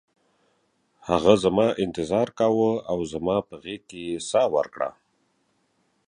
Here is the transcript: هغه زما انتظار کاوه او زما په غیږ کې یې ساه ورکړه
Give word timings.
هغه 1.09 1.33
زما 1.43 1.67
انتظار 1.83 2.27
کاوه 2.37 2.71
او 2.91 2.97
زما 3.13 3.37
په 3.47 3.55
غیږ 3.63 3.81
کې 3.89 3.99
یې 4.09 4.17
ساه 4.29 4.47
ورکړه 4.55 4.89